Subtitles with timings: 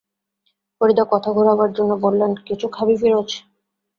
[0.81, 3.29] ফরিদা কথা ঘোরাবার জন্যে বললেন, কিছু খাবি ফিরোজ?